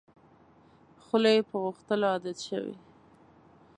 خوله 1.05 1.29
یې 1.35 1.41
په 1.49 1.55
غوښتلو 1.63 2.05
عادت 2.13 2.37
شوې. 2.47 2.75